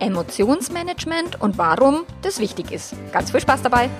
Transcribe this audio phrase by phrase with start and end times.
[0.00, 2.94] Emotionsmanagement und warum das wichtig ist.
[3.12, 3.90] Ganz viel Spaß dabei!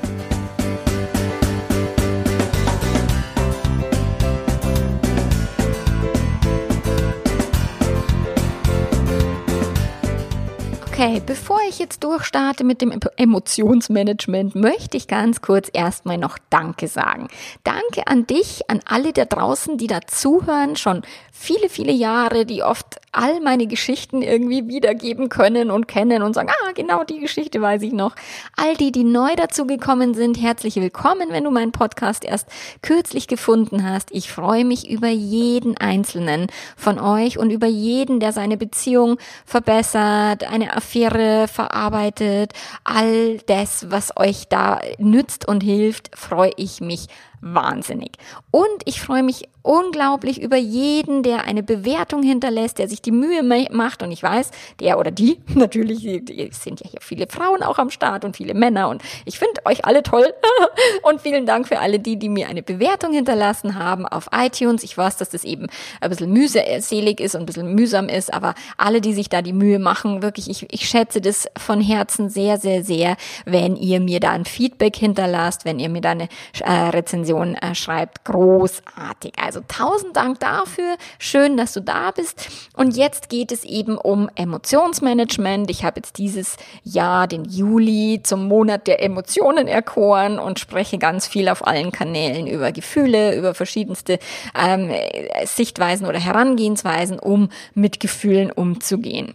[11.01, 16.89] Okay, bevor ich jetzt durchstarte mit dem Emotionsmanagement, möchte ich ganz kurz erstmal noch Danke
[16.89, 17.29] sagen.
[17.63, 22.65] Danke an dich, an alle da draußen, die da zuhören, schon viele, viele Jahre, die
[22.65, 27.63] oft all meine Geschichten irgendwie wiedergeben können und kennen und sagen, ah, genau die Geschichte
[27.63, 28.15] weiß ich noch.
[28.57, 32.49] All die, die neu dazu gekommen sind, herzlich willkommen, wenn du meinen Podcast erst
[32.83, 34.11] kürzlich gefunden hast.
[34.11, 40.45] Ich freue mich über jeden einzelnen von euch und über jeden, der seine Beziehung verbessert,
[40.45, 42.55] eine Affäre verarbeitet.
[42.83, 47.09] All das, was euch da nützt und hilft, freue ich mich
[47.41, 48.13] wahnsinnig.
[48.51, 53.43] Und ich freue mich unglaublich über jeden, der eine Bewertung hinterlässt, der sich die Mühe
[53.71, 54.03] macht.
[54.03, 54.51] Und ich weiß,
[54.81, 58.89] der oder die, natürlich, sind ja hier viele Frauen auch am Start und viele Männer.
[58.89, 60.33] Und ich finde euch alle toll.
[61.03, 64.83] und vielen Dank für alle die, die mir eine Bewertung hinterlassen haben auf iTunes.
[64.83, 65.67] Ich weiß, dass das eben
[66.01, 69.53] ein bisschen mühselig ist und ein bisschen mühsam ist, aber alle, die sich da die
[69.53, 74.21] Mühe machen, wirklich, ich, ich schätze das von Herzen sehr, sehr, sehr, wenn ihr mir
[74.21, 76.29] da ein Feedback hinterlasst, wenn ihr mir da eine
[76.61, 78.25] äh, Rezension äh, schreibt.
[78.25, 79.33] Großartig.
[79.37, 80.97] Also also tausend Dank dafür.
[81.19, 82.49] Schön, dass du da bist.
[82.77, 85.71] Und jetzt geht es eben um Emotionsmanagement.
[85.71, 91.27] Ich habe jetzt dieses Jahr, den Juli, zum Monat der Emotionen erkoren und spreche ganz
[91.27, 94.19] viel auf allen Kanälen über Gefühle, über verschiedenste
[94.55, 94.91] ähm,
[95.45, 99.35] Sichtweisen oder Herangehensweisen, um mit Gefühlen umzugehen.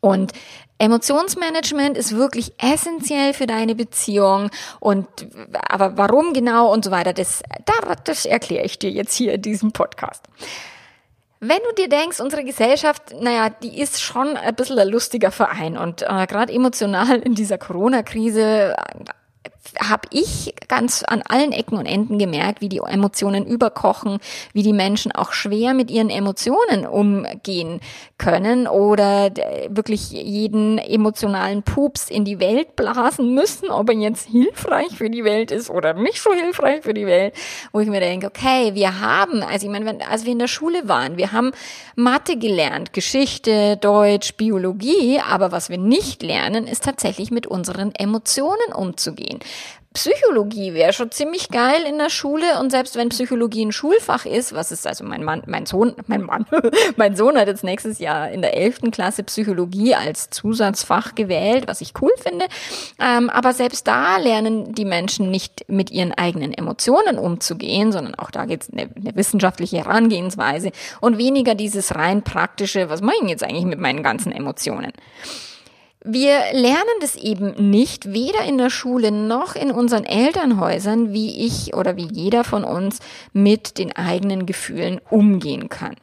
[0.00, 0.32] Und
[0.80, 5.06] Emotionsmanagement ist wirklich essentiell für deine Beziehung und
[5.68, 7.42] aber warum genau und so weiter, das,
[8.04, 10.24] das erkläre ich dir jetzt hier in diesem Podcast.
[11.38, 15.76] Wenn du dir denkst, unsere Gesellschaft, naja, die ist schon ein bisschen ein lustiger Verein
[15.76, 18.74] und äh, gerade emotional in dieser Corona-Krise
[19.78, 24.18] habe ich ganz an allen Ecken und Enden gemerkt, wie die Emotionen überkochen,
[24.52, 27.80] wie die Menschen auch schwer mit ihren Emotionen umgehen
[28.18, 29.30] können oder
[29.68, 35.24] wirklich jeden emotionalen Pups in die Welt blasen müssen, ob er jetzt hilfreich für die
[35.24, 37.34] Welt ist oder nicht so hilfreich für die Welt,
[37.72, 40.88] wo ich mir denke, okay, wir haben, also ich meine, als wir in der Schule
[40.88, 41.52] waren, wir haben
[41.96, 48.72] Mathe gelernt, Geschichte, Deutsch, Biologie, aber was wir nicht lernen, ist tatsächlich mit unseren Emotionen
[48.74, 49.38] umzugehen.
[49.92, 54.52] Psychologie wäre schon ziemlich geil in der Schule und selbst wenn Psychologie ein Schulfach ist,
[54.52, 56.46] was ist also mein Mann, mein Sohn, mein Mann,
[56.96, 61.80] mein Sohn hat jetzt nächstes Jahr in der elften Klasse Psychologie als Zusatzfach gewählt, was
[61.80, 62.46] ich cool finde.
[63.00, 68.30] Ähm, aber selbst da lernen die Menschen nicht mit ihren eigenen Emotionen umzugehen, sondern auch
[68.30, 73.28] da geht es eine, eine wissenschaftliche Herangehensweise und weniger dieses rein praktische, was mache ich
[73.28, 74.92] jetzt eigentlich mit meinen ganzen Emotionen?
[76.02, 81.74] Wir lernen das eben nicht, weder in der Schule noch in unseren Elternhäusern, wie ich
[81.74, 83.00] oder wie jeder von uns
[83.34, 85.96] mit den eigenen Gefühlen umgehen kann.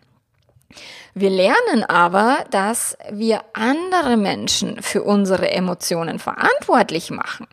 [1.15, 7.47] Wir lernen aber, dass wir andere Menschen für unsere Emotionen verantwortlich machen.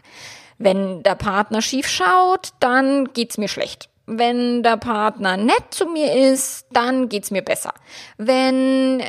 [0.58, 3.88] Wenn der Partner schief schaut, dann geht's mir schlecht.
[4.06, 7.72] Wenn der Partner nett zu mir ist, dann geht's mir besser.
[8.18, 9.02] Wenn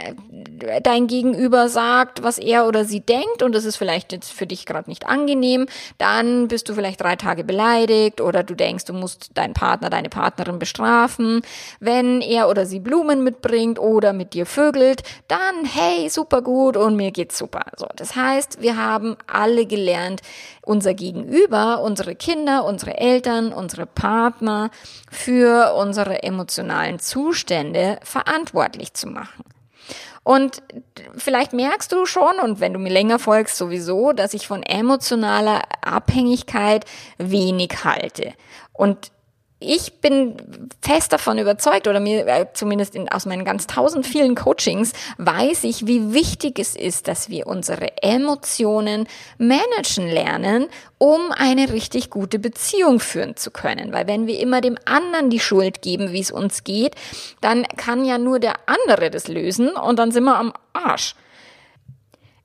[0.84, 4.66] dein Gegenüber sagt, was er oder sie denkt und das ist vielleicht jetzt für dich
[4.66, 5.68] gerade nicht angenehm,
[5.98, 10.10] dann bist du vielleicht drei Tage beleidigt oder du denkst, du musst deinen Partner, deine
[10.10, 11.42] Partnerin bestrafen.
[11.82, 16.96] Wenn er oder sie Blumen mitbringt oder mit dir vögelt, dann hey, super gut und
[16.96, 17.66] mir geht's super.
[17.76, 20.22] So, das heißt, wir haben alle gelernt,
[20.66, 24.72] unser Gegenüber, unsere Kinder, unsere Eltern, unsere Partner
[25.10, 29.46] für unsere emotionalen Zustände verantwortlich zu machen.
[30.24, 30.64] Und
[31.16, 35.62] vielleicht merkst du schon, und wenn du mir länger folgst, sowieso, dass ich von emotionaler
[35.82, 36.86] Abhängigkeit
[37.20, 38.34] wenig halte.
[38.74, 39.12] Und
[39.60, 40.36] ich bin
[40.82, 45.64] fest davon überzeugt, oder mir äh, zumindest in, aus meinen ganz tausend vielen Coachings weiß
[45.64, 49.08] ich, wie wichtig es ist, dass wir unsere Emotionen
[49.38, 50.68] managen lernen,
[50.98, 53.94] um eine richtig gute Beziehung führen zu können.
[53.94, 56.96] Weil wenn wir immer dem anderen die Schuld geben, wie es uns geht,
[57.40, 61.16] dann kann ja nur der andere das lösen und dann sind wir am Arsch.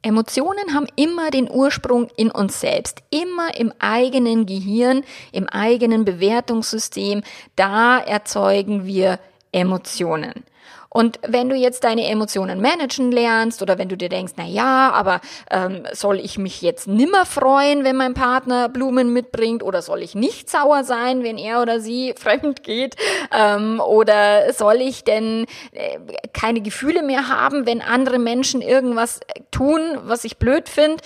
[0.02, 7.23] Emotionen haben immer den Ursprung in uns selbst, immer im eigenen Gehirn, im eigenen Bewertungssystem.
[7.55, 9.19] Da erzeugen wir
[9.52, 10.44] Emotionen.
[10.93, 14.91] Und wenn du jetzt deine Emotionen managen lernst oder wenn du dir denkst, na ja,
[14.91, 20.03] aber ähm, soll ich mich jetzt nimmer freuen, wenn mein Partner Blumen mitbringt oder soll
[20.03, 22.97] ich nicht sauer sein, wenn er oder sie fremd geht
[23.33, 25.99] ähm, oder soll ich denn äh,
[26.33, 29.21] keine Gefühle mehr haben, wenn andere Menschen irgendwas
[29.53, 31.03] tun, was ich blöd finde?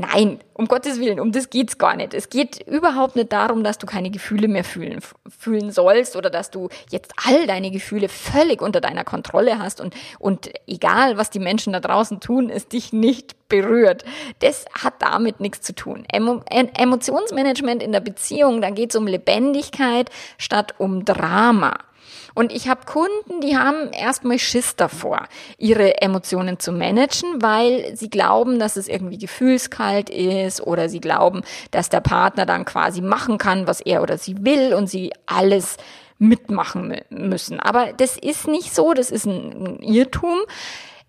[0.00, 2.14] Nein, um Gottes Willen, um das geht's gar nicht.
[2.14, 6.50] Es geht überhaupt nicht darum, dass du keine Gefühle mehr fühlen, fühlen sollst oder dass
[6.50, 11.38] du jetzt all deine Gefühle völlig unter deiner Kontrolle hast und, und egal, was die
[11.38, 14.04] Menschen da draußen tun, es dich nicht berührt.
[14.38, 16.06] Das hat damit nichts zu tun.
[16.10, 20.08] Emo Emotionsmanagement in der Beziehung, da geht's um Lebendigkeit
[20.38, 21.74] statt um Drama.
[22.34, 25.26] Und ich habe Kunden, die haben erstmal Schiss davor,
[25.58, 31.42] ihre Emotionen zu managen, weil sie glauben, dass es irgendwie gefühlskalt ist oder sie glauben,
[31.70, 35.76] dass der Partner dann quasi machen kann, was er oder sie will und sie alles
[36.18, 37.58] mitmachen müssen.
[37.58, 40.38] Aber das ist nicht so, das ist ein Irrtum.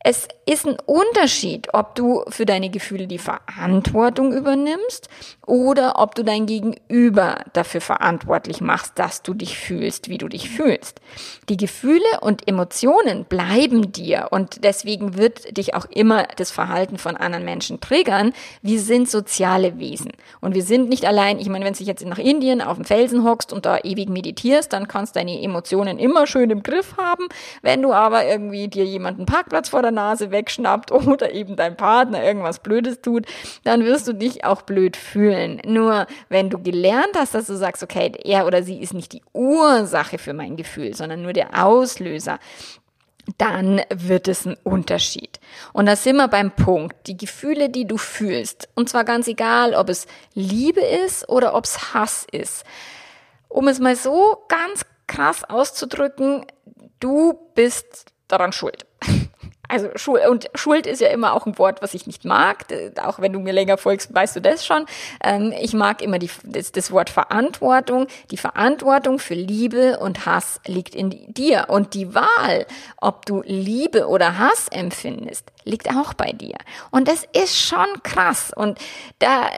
[0.04, 5.08] Es ist ein Unterschied, ob du für deine Gefühle die Verantwortung übernimmst
[5.48, 10.50] oder ob du dein Gegenüber dafür verantwortlich machst, dass du dich fühlst, wie du dich
[10.50, 11.00] fühlst.
[11.48, 17.16] Die Gefühle und Emotionen bleiben dir und deswegen wird dich auch immer das Verhalten von
[17.16, 18.34] anderen Menschen triggern.
[18.62, 20.12] Wir sind soziale Wesen
[20.42, 21.40] und wir sind nicht allein.
[21.40, 24.74] Ich meine, wenn du jetzt nach Indien auf dem Felsen hockst und da ewig meditierst,
[24.74, 27.30] dann kannst du deine Emotionen immer schön im Griff haben.
[27.62, 32.24] Wenn du aber irgendwie dir jemanden Parkplatz vor der Nase wegschnappt oder eben dein Partner
[32.24, 33.26] irgendwas Blödes tut,
[33.64, 35.62] dann wirst du dich auch blöd fühlen.
[35.66, 39.24] Nur wenn du gelernt hast, dass du sagst, okay, er oder sie ist nicht die
[39.34, 42.40] Ursache für mein Gefühl, sondern nur der Auslöser,
[43.38, 45.40] dann wird es ein Unterschied.
[45.74, 47.08] Und da sind wir beim Punkt.
[47.08, 51.66] Die Gefühle, die du fühlst, und zwar ganz egal, ob es Liebe ist oder ob
[51.66, 52.64] es Hass ist.
[53.48, 56.46] Um es mal so ganz krass auszudrücken,
[57.00, 58.86] du bist daran schuld.
[59.72, 62.66] Also Schuld, und Schuld ist ja immer auch ein Wort, was ich nicht mag.
[63.02, 64.86] Auch wenn du mir länger folgst, weißt du das schon.
[65.24, 68.08] Ähm, ich mag immer die, das, das Wort Verantwortung.
[68.32, 71.68] Die Verantwortung für Liebe und Hass liegt in dir.
[71.70, 72.66] Und die Wahl,
[72.98, 76.56] ob du Liebe oder Hass empfindest, liegt auch bei dir.
[76.90, 78.52] Und das ist schon krass.
[78.56, 78.80] Und
[79.20, 79.50] da,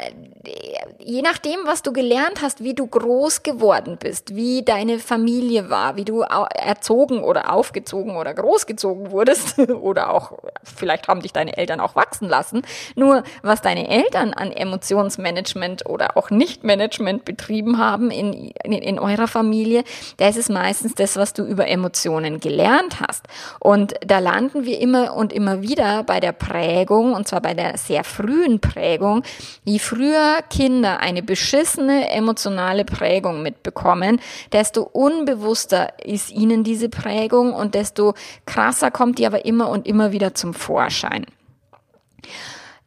[0.99, 5.95] je nachdem, was du gelernt hast, wie du groß geworden bist, wie deine Familie war,
[5.95, 10.33] wie du erzogen oder aufgezogen oder großgezogen wurdest, oder auch,
[10.63, 12.63] vielleicht haben dich deine Eltern auch wachsen lassen.
[12.95, 19.27] Nur, was deine Eltern an Emotionsmanagement oder auch Nicht-Management betrieben haben in, in, in eurer
[19.27, 19.83] Familie,
[20.17, 23.25] das ist meistens das, was du über Emotionen gelernt hast.
[23.59, 27.77] Und da landen wir immer und immer wieder bei der Prägung, und zwar bei der
[27.77, 29.21] sehr frühen Prägung,
[29.63, 34.19] je früher Kinder eine beschissene emotionale Prägung mitbekommen,
[34.51, 38.15] desto unbewusster ist ihnen diese Prägung und desto
[38.47, 41.27] krasser kommt die aber immer und immer wieder zum Vorschein.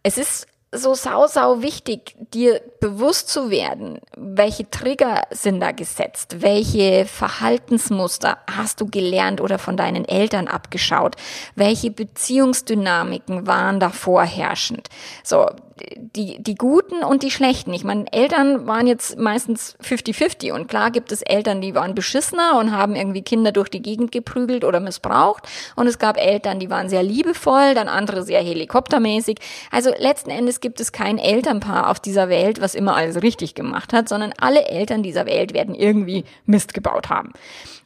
[0.02, 6.42] Es ist so sau, sau wichtig, dir bewusst zu werden, welche Trigger sind da gesetzt,
[6.42, 11.16] welche Verhaltensmuster hast du gelernt oder von deinen Eltern abgeschaut,
[11.54, 14.88] welche Beziehungsdynamiken waren da vorherrschend.
[15.22, 15.48] So,
[15.96, 17.72] die, die Guten und die Schlechten.
[17.74, 22.58] Ich meine, Eltern waren jetzt meistens 50-50 und klar gibt es Eltern, die waren beschissener
[22.58, 26.70] und haben irgendwie Kinder durch die Gegend geprügelt oder missbraucht und es gab Eltern, die
[26.70, 29.38] waren sehr liebevoll, dann andere sehr helikoptermäßig.
[29.70, 33.92] Also letzten Endes gibt es kein Elternpaar auf dieser Welt, was immer alles richtig gemacht
[33.92, 37.32] hat, sondern alle Eltern dieser Welt werden irgendwie Mist gebaut haben.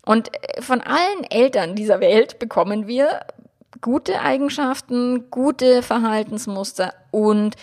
[0.04, 0.30] Und
[0.60, 3.20] von allen Eltern dieser Welt bekommen wir
[3.80, 7.56] gute Eigenschaften, gute Verhaltensmuster und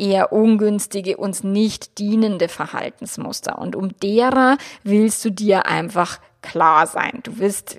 [0.00, 3.58] eher ungünstige, uns nicht dienende Verhaltensmuster.
[3.58, 7.20] Und um derer willst du dir einfach klar sein.
[7.22, 7.78] Du willst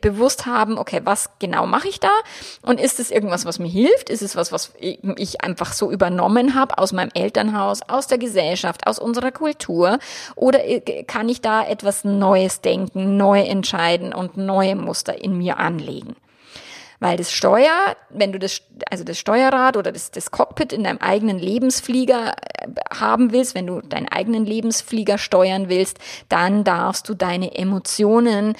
[0.00, 2.10] bewusst haben, okay, was genau mache ich da?
[2.62, 4.10] Und ist es irgendwas, was mir hilft?
[4.10, 8.86] Ist es was, was ich einfach so übernommen habe aus meinem Elternhaus, aus der Gesellschaft,
[8.86, 9.98] aus unserer Kultur?
[10.34, 10.60] Oder
[11.06, 16.16] kann ich da etwas Neues denken, neu entscheiden und neue Muster in mir anlegen?
[17.04, 20.96] Weil das Steuer, wenn du das, also das Steuerrad oder das, das Cockpit in deinem
[20.96, 22.68] eigenen Lebensflieger äh,
[22.98, 25.98] haben willst, wenn du deinen eigenen Lebensflieger steuern willst,
[26.30, 28.54] dann darfst du deine Emotionen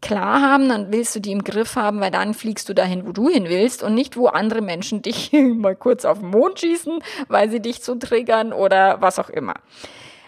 [0.00, 3.12] klar haben, dann willst du die im Griff haben, weil dann fliegst du dahin, wo
[3.12, 6.98] du hin willst und nicht, wo andere Menschen dich mal kurz auf den Mond schießen,
[7.28, 9.56] weil sie dich so triggern oder was auch immer.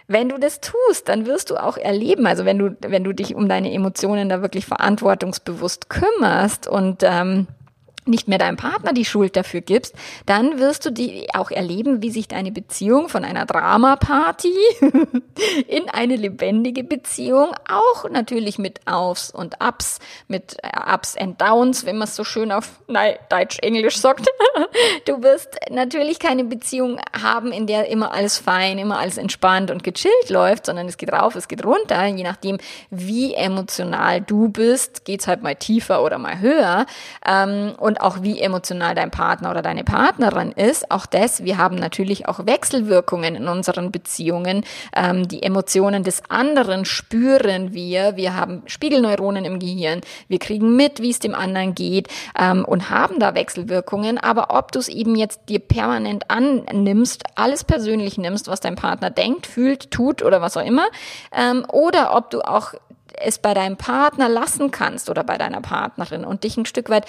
[0.06, 3.34] Wenn du das tust, dann wirst du auch erleben, also wenn du, wenn du dich
[3.34, 7.46] um deine Emotionen da wirklich verantwortungsbewusst kümmerst und ähm,
[8.06, 9.94] nicht mehr deinem Partner die Schuld dafür gibst,
[10.26, 14.52] dann wirst du die auch erleben, wie sich deine Beziehung von einer Dramaparty
[15.68, 21.86] in eine lebendige Beziehung auch natürlich mit Aufs und Ups, mit äh, Ups and Downs,
[21.86, 24.26] wenn man es so schön auf nein, Deutsch-Englisch sagt.
[25.06, 29.82] du wirst natürlich keine Beziehung haben, in der immer alles fein, immer alles entspannt und
[29.82, 32.58] gechillt läuft, sondern es geht rauf, es geht runter, je nachdem,
[32.90, 36.86] wie emotional du bist, geht's halt mal tiefer oder mal höher.
[37.26, 40.90] Ähm, und und auch wie emotional dein Partner oder deine Partnerin ist.
[40.90, 44.64] Auch das, wir haben natürlich auch Wechselwirkungen in unseren Beziehungen.
[44.96, 48.16] Ähm, die Emotionen des anderen spüren wir.
[48.16, 50.00] Wir haben Spiegelneuronen im Gehirn.
[50.26, 54.18] Wir kriegen mit, wie es dem anderen geht ähm, und haben da Wechselwirkungen.
[54.18, 59.10] Aber ob du es eben jetzt dir permanent annimmst, alles persönlich nimmst, was dein Partner
[59.10, 60.86] denkt, fühlt, tut oder was auch immer,
[61.32, 62.74] ähm, oder ob du auch
[63.18, 67.06] es bei deinem Partner lassen kannst oder bei deiner Partnerin und dich ein Stück weit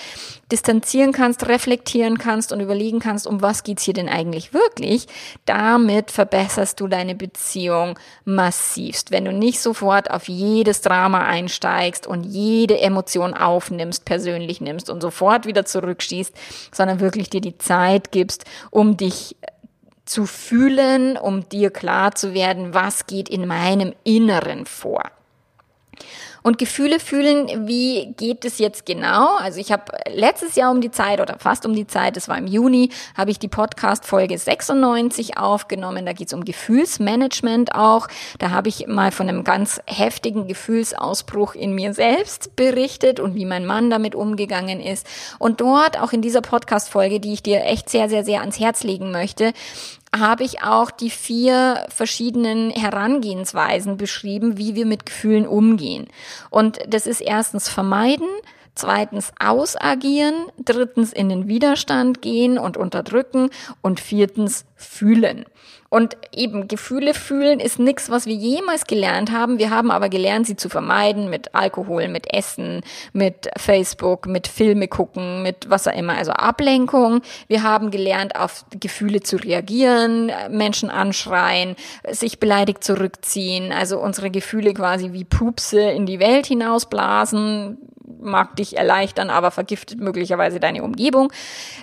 [0.51, 5.07] distanzieren kannst, reflektieren kannst und überlegen kannst, um was geht's hier denn eigentlich wirklich,
[5.45, 9.11] damit verbesserst du deine Beziehung massivst.
[9.11, 15.01] Wenn du nicht sofort auf jedes Drama einsteigst und jede Emotion aufnimmst, persönlich nimmst und
[15.01, 16.33] sofort wieder zurückschießt,
[16.71, 19.35] sondern wirklich dir die Zeit gibst, um dich
[20.05, 25.03] zu fühlen, um dir klar zu werden, was geht in meinem Inneren vor.
[26.43, 29.35] Und Gefühle fühlen, wie geht es jetzt genau?
[29.37, 32.37] Also ich habe letztes Jahr um die Zeit oder fast um die Zeit, es war
[32.37, 36.05] im Juni, habe ich die Podcast-Folge 96 aufgenommen.
[36.05, 38.07] Da geht es um Gefühlsmanagement auch.
[38.37, 43.45] Da habe ich mal von einem ganz heftigen Gefühlsausbruch in mir selbst berichtet und wie
[43.45, 45.07] mein Mann damit umgegangen ist.
[45.39, 48.83] Und dort, auch in dieser Podcast-Folge, die ich dir echt sehr, sehr, sehr ans Herz
[48.83, 49.53] legen möchte,
[50.19, 56.07] habe ich auch die vier verschiedenen Herangehensweisen beschrieben, wie wir mit Gefühlen umgehen.
[56.49, 58.27] Und das ist erstens vermeiden,
[58.75, 63.49] zweitens ausagieren, drittens in den Widerstand gehen und unterdrücken
[63.81, 65.45] und viertens fühlen.
[65.95, 69.59] Und eben Gefühle fühlen ist nichts, was wir jemals gelernt haben.
[69.59, 72.81] Wir haben aber gelernt, sie zu vermeiden mit Alkohol, mit Essen,
[73.13, 77.21] mit Facebook, mit Filme gucken, mit was auch immer, also Ablenkung.
[77.47, 81.77] Wir haben gelernt, auf Gefühle zu reagieren, Menschen anschreien,
[82.11, 87.77] sich beleidigt zurückziehen, also unsere Gefühle quasi wie Pupse in die Welt hinausblasen,
[88.21, 91.31] mag dich erleichtern, aber vergiftet möglicherweise deine Umgebung.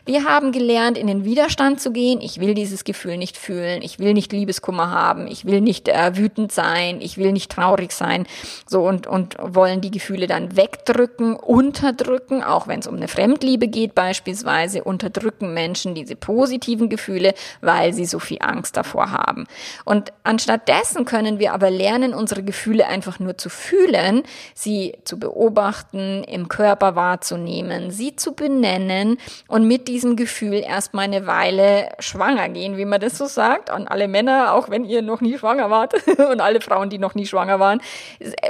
[0.04, 2.20] Wir haben gelernt, in den Widerstand zu gehen.
[2.20, 3.82] Ich will dieses Gefühl nicht fühlen.
[3.82, 5.26] Ich will nicht Liebeskummer haben.
[5.26, 7.00] Ich will nicht äh, wütend sein.
[7.00, 8.26] Ich will nicht traurig sein.
[8.66, 13.68] So und, und wollen die Gefühle dann wegdrücken, unterdrücken, auch wenn es um eine Fremdliebe
[13.68, 19.46] geht beispielsweise, unterdrücken Menschen diese positiven Gefühle, weil sie so viel Angst davor haben.
[19.84, 24.22] Und anstatt dessen können wir aber lernen, unsere Gefühle einfach nur zu fühlen,
[24.54, 31.26] sie zu beobachten, im Körper wahrzunehmen, sie zu benennen und mit diesem Gefühl erstmal eine
[31.26, 33.70] Weile schwanger gehen, wie man das so sagt.
[33.70, 35.94] An alle Männer, auch wenn ihr noch nie schwanger wart
[36.30, 37.80] und alle Frauen, die noch nie schwanger waren,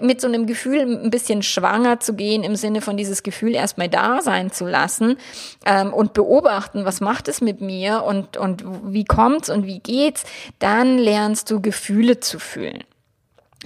[0.01, 3.89] mit so einem Gefühl ein bisschen schwanger zu gehen, im Sinne von dieses Gefühl erstmal
[3.89, 5.17] da sein zu lassen
[5.65, 10.25] ähm, und beobachten, was macht es mit mir und, und wie kommt's und wie geht's,
[10.59, 12.85] dann lernst du Gefühle zu fühlen.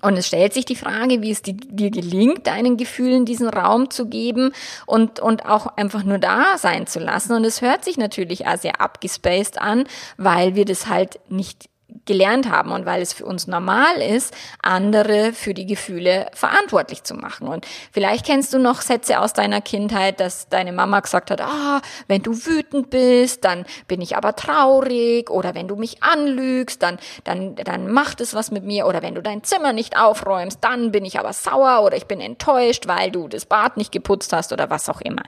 [0.03, 4.07] Und es stellt sich die Frage, wie es dir gelingt, deinen Gefühlen diesen Raum zu
[4.07, 4.53] geben
[4.85, 7.33] und, und auch einfach nur da sein zu lassen.
[7.33, 9.85] Und es hört sich natürlich auch sehr abgespaced an,
[10.17, 11.69] weil wir das halt nicht
[12.07, 14.33] gelernt haben und weil es für uns normal ist,
[14.63, 17.49] andere für die Gefühle verantwortlich zu machen.
[17.49, 21.83] Und vielleicht kennst du noch Sätze aus deiner Kindheit, dass deine Mama gesagt hat, ah,
[22.07, 26.99] wenn du wütend bist, dann bin ich aber traurig oder wenn du mich anlügst, dann,
[27.25, 30.93] dann, dann macht es was mit mir oder wenn du dein Zimmer nicht aufräumst, dann
[30.93, 34.53] bin ich aber sauer oder ich bin enttäuscht, weil du das Bad nicht geputzt hast
[34.53, 35.23] oder was auch immer.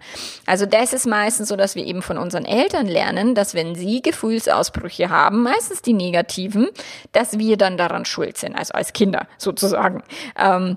[0.46, 4.00] Also das ist meistens so, dass wir eben von unseren Eltern lernen, dass wenn sie
[4.02, 6.67] Gefühlsausbrüche haben, meistens die negativen,
[7.12, 10.02] Dass wir dann daran schuld sind, also als Kinder sozusagen.
[10.36, 10.76] Ähm,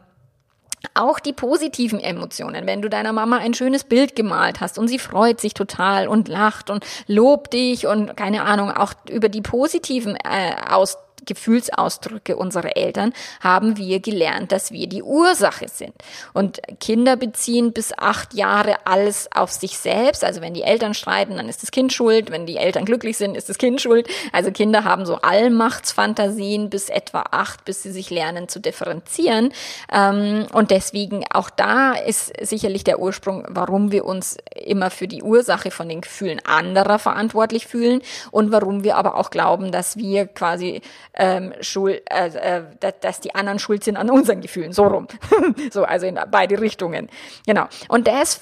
[0.94, 5.00] auch die positiven Emotionen, wenn du deiner Mama ein schönes Bild gemalt hast und sie
[5.00, 10.16] freut sich total und lacht und lobt dich und keine Ahnung, auch über die positiven
[10.16, 15.94] äh, aus Gefühlsausdrücke unserer Eltern haben wir gelernt, dass wir die Ursache sind.
[16.34, 20.24] Und Kinder beziehen bis acht Jahre alles auf sich selbst.
[20.24, 22.32] Also wenn die Eltern streiten, dann ist das Kind schuld.
[22.32, 24.08] Wenn die Eltern glücklich sind, ist das Kind schuld.
[24.32, 29.54] Also Kinder haben so Allmachtsfantasien bis etwa acht, bis sie sich lernen zu differenzieren.
[29.92, 35.24] Ähm, und deswegen auch da ist sicherlich der Ursprung, warum wir uns immer für die
[35.24, 38.02] Ursache von den Gefühlen anderer verantwortlich fühlen
[38.32, 40.82] und warum wir aber auch glauben, dass wir quasi
[41.14, 42.64] ähm, schuld, äh, äh,
[43.02, 45.08] dass, die anderen schuld sind an unseren Gefühlen, so rum.
[45.72, 47.10] so, also in beide Richtungen.
[47.46, 47.68] Genau.
[47.90, 48.42] Und das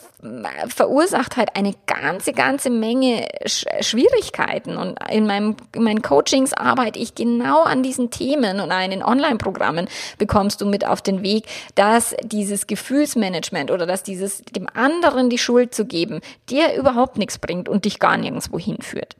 [0.68, 4.78] verursacht halt eine ganze, ganze Menge Sch Schwierigkeiten.
[4.78, 9.04] Und in, meinem, in meinen Coachings arbeite ich genau an diesen Themen und in den
[9.04, 11.46] Online-Programmen bekommst du mit auf den Weg,
[11.76, 17.40] dass dieses Gefühlsmanagement oder dass dieses dem anderen die Schuld zu geben, dir überhaupt nichts
[17.40, 19.16] bringt und dich gar nirgendwo hinführt.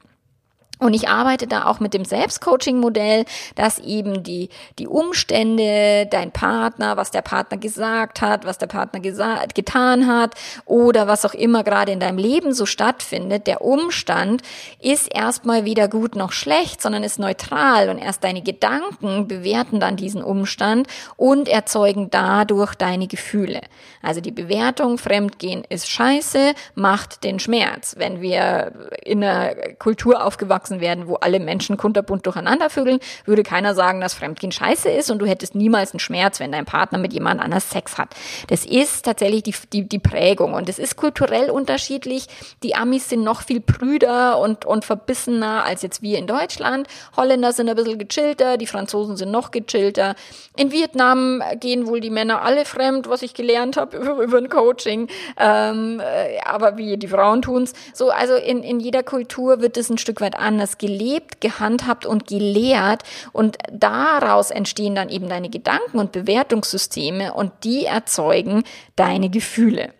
[0.80, 6.96] Und ich arbeite da auch mit dem Selbstcoaching-Modell, dass eben die, die Umstände, dein Partner,
[6.96, 10.34] was der Partner gesagt hat, was der Partner gesagt, getan hat
[10.64, 14.42] oder was auch immer gerade in deinem Leben so stattfindet, der Umstand
[14.80, 19.96] ist erstmal weder gut noch schlecht, sondern ist neutral und erst deine Gedanken bewerten dann
[19.96, 23.60] diesen Umstand und erzeugen dadurch deine Gefühle.
[24.02, 27.96] Also die Bewertung, Fremdgehen ist scheiße, macht den Schmerz.
[27.98, 28.72] Wenn wir
[29.04, 34.00] in einer Kultur aufgewachsen aufgewachsen werden, wo alle Menschen kunterbunt durcheinander vögeln, würde keiner sagen,
[34.00, 37.40] dass Fremdgehen scheiße ist und du hättest niemals einen Schmerz, wenn dein Partner mit jemand
[37.40, 38.14] anders Sex hat.
[38.48, 42.26] Das ist tatsächlich die, die, die Prägung und es ist kulturell unterschiedlich.
[42.62, 46.86] Die Amis sind noch viel prüder und, und verbissener als jetzt wir in Deutschland.
[47.16, 50.14] Holländer sind ein bisschen gechillter, die Franzosen sind noch gechillter.
[50.56, 54.48] In Vietnam gehen wohl die Männer alle fremd, was ich gelernt habe über, über ein
[54.48, 55.08] Coaching.
[55.38, 57.72] Ähm, äh, aber wie die Frauen tun's.
[57.94, 62.04] So, also in, in jeder Kultur wird es ein Stück weit anders anders gelebt, gehandhabt
[62.04, 63.02] und gelehrt
[63.32, 68.64] und daraus entstehen dann eben deine Gedanken und Bewertungssysteme und die erzeugen
[68.94, 69.94] deine Gefühle.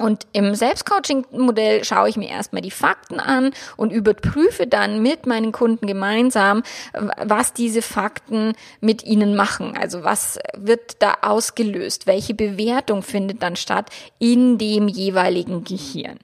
[0.00, 5.52] Und im Selbstcoaching-Modell schaue ich mir erstmal die Fakten an und überprüfe dann mit meinen
[5.52, 6.62] Kunden gemeinsam,
[7.18, 9.76] was diese Fakten mit ihnen machen.
[9.78, 12.06] Also was wird da ausgelöst?
[12.06, 16.18] Welche Bewertung findet dann statt in dem jeweiligen Gehirn?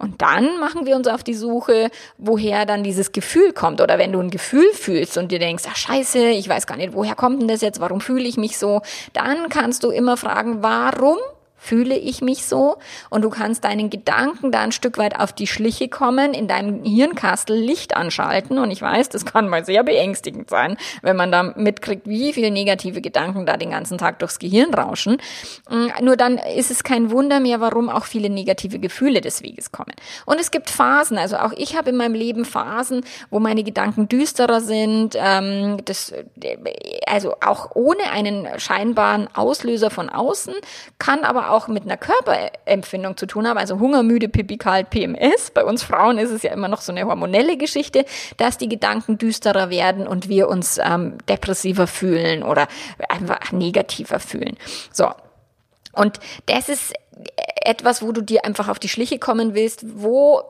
[0.00, 3.80] Und dann machen wir uns auf die Suche, woher dann dieses Gefühl kommt.
[3.80, 6.94] Oder wenn du ein Gefühl fühlst und dir denkst, ach scheiße, ich weiß gar nicht,
[6.94, 7.78] woher kommt denn das jetzt?
[7.80, 8.82] Warum fühle ich mich so?
[9.12, 11.18] Dann kannst du immer fragen, warum
[11.62, 12.78] Fühle ich mich so?
[13.10, 16.82] Und du kannst deinen Gedanken da ein Stück weit auf die Schliche kommen, in deinem
[16.84, 18.58] Hirnkastel Licht anschalten.
[18.58, 22.50] Und ich weiß, das kann mal sehr beängstigend sein, wenn man da mitkriegt, wie viele
[22.50, 25.18] negative Gedanken da den ganzen Tag durchs Gehirn rauschen.
[25.68, 29.70] Mm, nur dann ist es kein Wunder mehr, warum auch viele negative Gefühle des Weges
[29.70, 29.92] kommen.
[30.24, 34.08] Und es gibt Phasen, also auch ich habe in meinem Leben Phasen, wo meine Gedanken
[34.08, 36.14] düsterer sind, ähm, das,
[37.06, 40.54] also auch ohne einen scheinbaren Auslöser von außen,
[40.98, 45.50] kann aber auch mit einer Körperempfindung zu tun haben, also Hunger, müde, Pipi, kalt, PMS.
[45.52, 48.04] Bei uns Frauen ist es ja immer noch so eine hormonelle Geschichte,
[48.36, 52.68] dass die Gedanken düsterer werden und wir uns ähm, depressiver fühlen oder
[53.08, 54.56] einfach negativer fühlen.
[54.92, 55.10] So.
[55.92, 56.92] Und das ist
[57.62, 60.42] etwas, wo du dir einfach auf die Schliche kommen willst, wo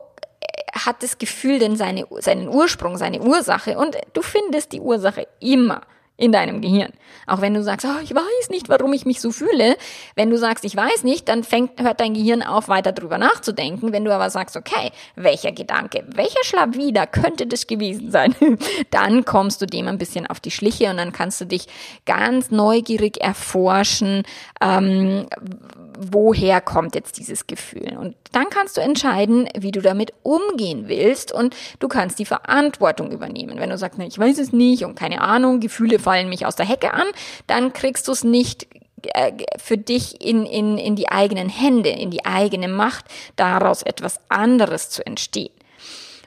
[0.73, 5.81] hat das Gefühl denn seine, seinen Ursprung, seine Ursache und du findest die Ursache immer
[6.17, 6.93] in deinem Gehirn.
[7.25, 9.75] Auch wenn du sagst, oh, ich weiß nicht, warum ich mich so fühle.
[10.15, 13.91] Wenn du sagst, ich weiß nicht, dann fängt, hört dein Gehirn auf, weiter drüber nachzudenken.
[13.91, 18.35] Wenn du aber sagst, okay, welcher Gedanke, welcher Schlawiner könnte das gewesen sein?
[18.91, 21.67] dann kommst du dem ein bisschen auf die Schliche und dann kannst du dich
[22.05, 24.23] ganz neugierig erforschen,
[24.61, 25.25] ähm,
[26.01, 27.97] woher kommt jetzt dieses Gefühl?
[27.97, 33.11] Und dann kannst du entscheiden, wie du damit umgehen willst und du kannst die Verantwortung
[33.11, 33.59] übernehmen.
[33.59, 36.65] Wenn du sagst, ich weiß es nicht und keine Ahnung, Gefühle fallen mich aus der
[36.65, 37.07] Hecke an,
[37.47, 38.67] dann kriegst du es nicht
[39.13, 44.19] äh, für dich in, in, in die eigenen Hände, in die eigene Macht, daraus etwas
[44.29, 45.51] anderes zu entstehen.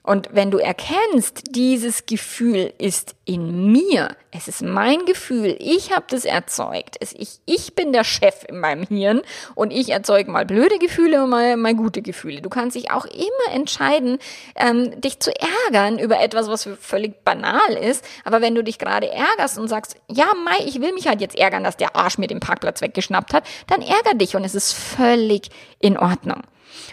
[0.06, 6.04] Und wenn du erkennst, dieses Gefühl ist in mir, es ist mein Gefühl, ich habe
[6.10, 9.22] das erzeugt, es, ich, ich bin der Chef in meinem Hirn
[9.54, 12.42] und ich erzeuge mal blöde Gefühle und mal, mal gute Gefühle.
[12.42, 14.18] Du kannst dich auch immer entscheiden,
[14.56, 18.04] ähm, dich zu ärgern über etwas, was völlig banal ist.
[18.24, 21.38] Aber wenn du dich gerade ärgerst und sagst, ja, Mai, ich will mich halt jetzt
[21.38, 24.74] ärgern, dass der Arsch mir den Parkplatz weggeschnappt hat, dann ärger dich und es ist
[24.74, 26.42] völlig in Ordnung.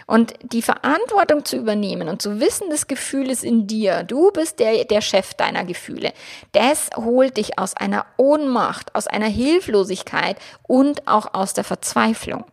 [0.06, 4.58] Und die Verantwortung zu übernehmen und zu wissen, das Gefühl ist in dir, du bist
[4.58, 6.12] der, der Chef deiner Gefühle,
[6.52, 12.44] das holt dich aus einer Ohnmacht, aus einer Hilflosigkeit und auch aus der Verzweiflung.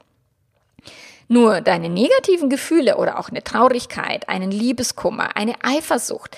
[1.32, 6.36] Nur deine negativen Gefühle oder auch eine Traurigkeit, einen Liebeskummer, eine Eifersucht,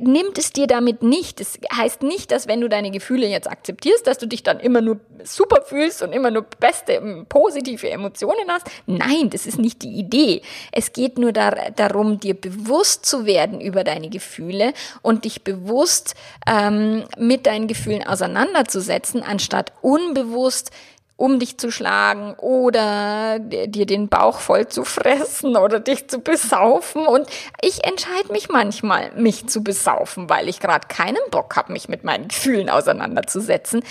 [0.00, 1.40] nimmt es dir damit nicht.
[1.40, 4.80] Das heißt nicht, dass wenn du deine Gefühle jetzt akzeptierst, dass du dich dann immer
[4.80, 8.66] nur super fühlst und immer nur beste, positive Emotionen hast.
[8.86, 10.42] Nein, das ist nicht die Idee.
[10.72, 14.72] Es geht nur dar darum, dir bewusst zu werden über deine Gefühle
[15.02, 16.14] und dich bewusst
[16.46, 20.70] ähm, mit deinen Gefühlen auseinanderzusetzen, anstatt unbewusst
[21.16, 27.06] um dich zu schlagen oder dir den Bauch voll zu fressen oder dich zu besaufen.
[27.06, 27.26] Und
[27.60, 32.04] ich entscheide mich manchmal, mich zu besaufen, weil ich gerade keinen Bock habe, mich mit
[32.04, 33.82] meinen Gefühlen auseinanderzusetzen.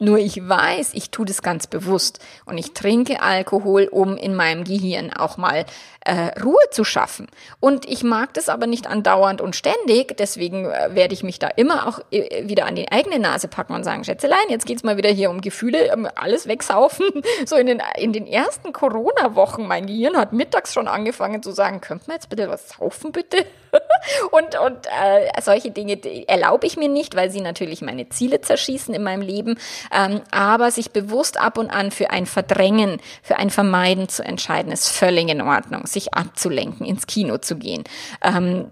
[0.00, 4.62] Nur ich weiß, ich tue das ganz bewusst und ich trinke Alkohol, um in meinem
[4.62, 5.64] Gehirn auch mal
[6.04, 7.26] äh, Ruhe zu schaffen.
[7.58, 11.48] Und ich mag das aber nicht andauernd und ständig, deswegen äh, werde ich mich da
[11.48, 14.96] immer auch äh, wieder an die eigene Nase packen und sagen, Schätzelein, jetzt geht's mal
[14.96, 17.06] wieder hier um Gefühle, um alles wegsaufen.
[17.46, 21.80] So in den, in den ersten Corona-Wochen, mein Gehirn hat mittags schon angefangen zu sagen,
[21.80, 23.46] könnt man jetzt bitte was saufen, bitte?
[24.30, 28.94] und und äh, solche Dinge erlaube ich mir nicht, weil sie natürlich meine Ziele zerschießen
[28.94, 29.58] in meinem Leben.
[29.92, 34.72] Ähm, aber sich bewusst ab und an für ein Verdrängen, für ein Vermeiden zu entscheiden,
[34.72, 35.86] ist völlig in Ordnung.
[35.86, 37.84] Sich abzulenken, ins Kino zu gehen,
[38.22, 38.66] ähm,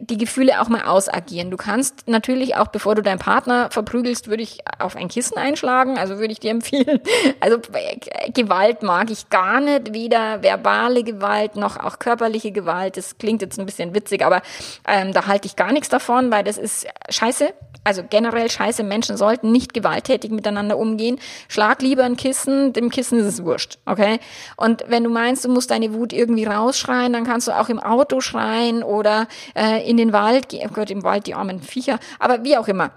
[0.00, 1.50] die Gefühle auch mal ausagieren.
[1.50, 5.98] Du kannst natürlich auch, bevor du deinen Partner verprügelst, würde ich auf ein Kissen einschlagen.
[5.98, 7.00] Also würde ich dir empfehlen.
[7.40, 12.96] Also äh, Gewalt mag ich gar nicht, weder verbale Gewalt noch auch körperliche Gewalt.
[12.96, 14.42] Das klingt jetzt ein bisschen witzig, aber
[14.86, 17.54] ähm, da halte ich gar nichts davon, weil das ist scheiße.
[17.84, 18.82] Also generell scheiße.
[18.82, 21.20] Menschen sollten nicht gewalttätig miteinander umgehen.
[21.48, 24.18] Schlag lieber ein Kissen, dem Kissen ist es wurscht, okay?
[24.56, 27.78] Und wenn du meinst, du musst deine Wut irgendwie rausschreien, dann kannst du auch im
[27.78, 30.68] Auto schreien oder äh, in den Wald gehen.
[30.68, 32.00] Oh Gott, im Wald die armen Viecher.
[32.18, 32.90] Aber wie auch immer.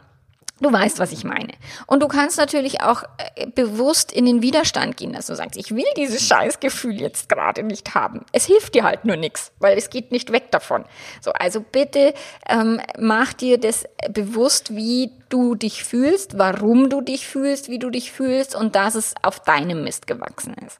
[0.62, 1.54] Du weißt, was ich meine.
[1.88, 3.04] Und du kannst natürlich auch
[3.36, 7.64] äh, bewusst in den Widerstand gehen, dass du sagst, ich will dieses Scheißgefühl jetzt gerade
[7.64, 8.26] nicht haben.
[8.34, 10.84] Es hilft dir halt nur nichts, weil es geht nicht weg davon.
[11.22, 12.14] So, also bitte
[12.48, 17.90] ähm, mach dir das bewusst, wie du dich fühlst, warum du dich fühlst, wie du
[17.90, 20.80] dich fühlst und dass es auf deinem Mist gewachsen ist.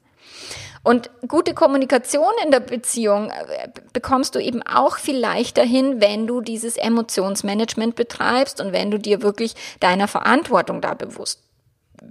[0.82, 6.26] Und gute Kommunikation in der Beziehung äh, bekommst du eben auch viel leichter hin, wenn
[6.26, 11.42] du dieses Emotionsmanagement betreibst und wenn du dir wirklich deiner Verantwortung da bewusst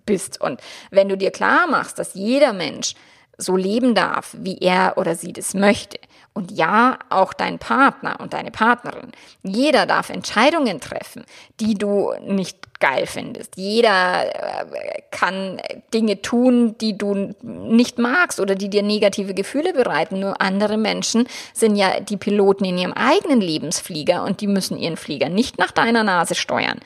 [0.05, 0.39] bist.
[0.39, 2.93] Und wenn du dir klar machst, dass jeder Mensch
[3.38, 5.97] so leben darf, wie er oder sie das möchte.
[6.34, 9.12] Und ja, auch dein Partner und deine Partnerin.
[9.44, 11.26] Jeder darf Entscheidungen treffen,
[11.60, 13.58] die du nicht geil findest.
[13.58, 15.62] Jeder äh, kann
[15.94, 20.20] Dinge tun, die du nicht magst oder die dir negative Gefühle bereiten.
[20.20, 24.98] Nur andere Menschen sind ja die Piloten in ihrem eigenen Lebensflieger und die müssen ihren
[24.98, 26.80] Flieger nicht nach deiner Nase steuern.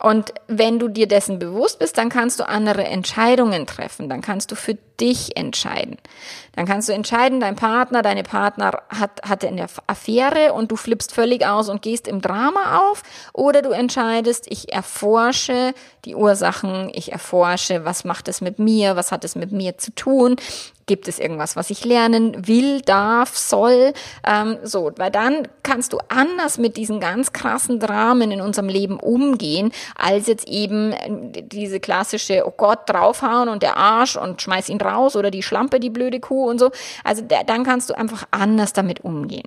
[0.00, 4.08] Und wenn du dir dessen bewusst bist, dann kannst du andere Entscheidungen treffen.
[4.08, 5.96] Dann kannst du für dich entscheiden.
[6.54, 11.12] Dann kannst du entscheiden, dein Partner, deine Partner hat, hatte eine Affäre und du flippst
[11.12, 13.02] völlig aus und gehst im Drama auf.
[13.32, 19.10] Oder du entscheidest, ich erforsche die Ursachen, ich erforsche, was macht es mit mir, was
[19.10, 20.36] hat es mit mir zu tun.
[20.88, 23.92] Gibt es irgendwas, was ich lernen will, darf, soll?
[24.26, 28.98] Ähm, so, weil dann kannst du anders mit diesen ganz krassen Dramen in unserem Leben
[28.98, 34.70] umgehen, als jetzt eben äh, diese klassische, oh Gott, draufhauen und der Arsch und schmeiß
[34.70, 36.70] ihn raus oder die Schlampe, die blöde Kuh und so.
[37.04, 39.46] Also dann kannst du einfach anders damit umgehen.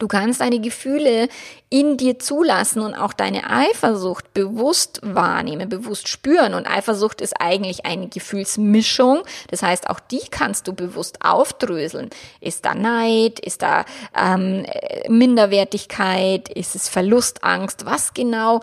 [0.00, 1.28] Du kannst deine Gefühle
[1.68, 6.54] in dir zulassen und auch deine Eifersucht bewusst wahrnehmen, bewusst spüren.
[6.54, 9.22] Und Eifersucht ist eigentlich eine Gefühlsmischung.
[9.50, 12.08] Das heißt, auch die kannst du bewusst aufdröseln.
[12.40, 13.40] Ist da Neid?
[13.40, 13.84] Ist da
[14.18, 14.64] ähm,
[15.08, 16.48] Minderwertigkeit?
[16.48, 17.84] Ist es Verlustangst?
[17.84, 18.62] Was genau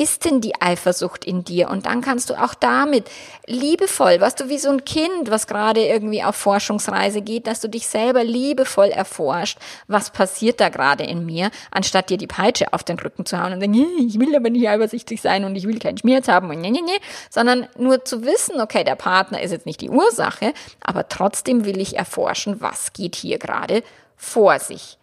[0.00, 1.68] ist denn die Eifersucht in dir?
[1.68, 3.10] Und dann kannst du auch damit
[3.46, 7.68] liebevoll, was du wie so ein Kind, was gerade irgendwie auf Forschungsreise geht, dass du
[7.68, 9.58] dich selber liebevoll erforscht,
[9.88, 13.52] was passiert da gerade in mir, anstatt dir die Peitsche auf den Rücken zu hauen
[13.52, 16.62] und sagen, ich will aber nicht eifersüchtig sein und ich will keinen Schmerz haben und
[16.62, 16.96] ne, ne, ne,
[17.28, 21.78] sondern nur zu wissen, okay, der Partner ist jetzt nicht die Ursache, aber trotzdem will
[21.78, 23.82] ich erforschen, was geht hier gerade
[24.16, 24.96] vor sich.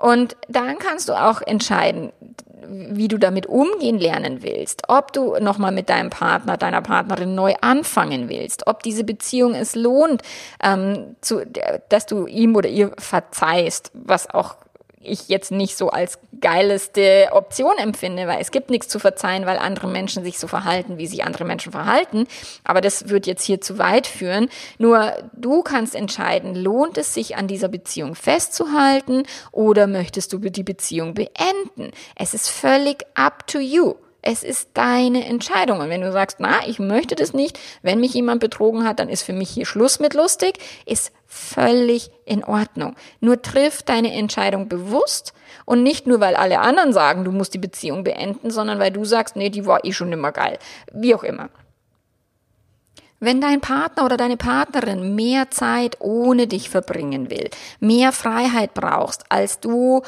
[0.00, 2.12] Und dann kannst du auch entscheiden,
[2.68, 7.54] wie du damit umgehen lernen willst, ob du nochmal mit deinem Partner, deiner Partnerin neu
[7.60, 10.22] anfangen willst, ob diese Beziehung es lohnt,
[10.62, 11.42] ähm, zu,
[11.88, 14.56] dass du ihm oder ihr verzeihst, was auch
[15.04, 19.58] ich jetzt nicht so als geileste Option empfinde, weil es gibt nichts zu verzeihen, weil
[19.58, 22.26] andere Menschen sich so verhalten, wie sich andere Menschen verhalten.
[22.64, 24.48] Aber das wird jetzt hier zu weit führen.
[24.78, 30.62] Nur du kannst entscheiden, lohnt es sich an dieser Beziehung festzuhalten oder möchtest du die
[30.62, 31.92] Beziehung beenden?
[32.16, 33.94] Es ist völlig up to you.
[34.26, 35.80] Es ist deine Entscheidung.
[35.80, 39.10] Und wenn du sagst, na, ich möchte das nicht, wenn mich jemand betrogen hat, dann
[39.10, 42.96] ist für mich hier Schluss mit lustig, ist völlig in Ordnung.
[43.20, 45.34] Nur triff deine Entscheidung bewusst
[45.66, 49.04] und nicht nur, weil alle anderen sagen, du musst die Beziehung beenden, sondern weil du
[49.04, 50.58] sagst, nee, die war eh schon immer geil.
[50.90, 51.50] Wie auch immer.
[53.20, 57.48] Wenn dein Partner oder deine Partnerin mehr Zeit ohne dich verbringen will,
[57.80, 60.02] mehr Freiheit brauchst, als du